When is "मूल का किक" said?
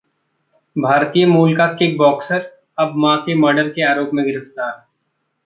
1.25-1.97